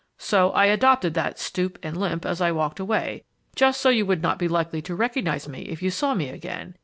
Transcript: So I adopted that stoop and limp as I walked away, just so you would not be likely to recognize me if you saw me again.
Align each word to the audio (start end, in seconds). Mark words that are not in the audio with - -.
So 0.17 0.49
I 0.53 0.65
adopted 0.65 1.13
that 1.13 1.37
stoop 1.37 1.77
and 1.83 1.95
limp 1.95 2.25
as 2.25 2.41
I 2.41 2.51
walked 2.51 2.79
away, 2.79 3.23
just 3.55 3.79
so 3.79 3.89
you 3.89 4.03
would 4.07 4.23
not 4.23 4.39
be 4.39 4.47
likely 4.47 4.81
to 4.81 4.95
recognize 4.95 5.47
me 5.47 5.61
if 5.69 5.83
you 5.83 5.91
saw 5.91 6.15
me 6.15 6.29
again. 6.29 6.73